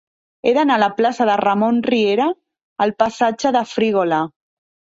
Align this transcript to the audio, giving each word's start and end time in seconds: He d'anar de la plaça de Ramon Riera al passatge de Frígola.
He 0.45 0.53
d'anar 0.57 0.77
de 0.79 0.81
la 0.83 0.87
plaça 1.01 1.27
de 1.31 1.35
Ramon 1.41 1.77
Riera 1.89 2.27
al 2.87 2.97
passatge 3.05 3.55
de 3.59 3.65
Frígola. 3.77 4.25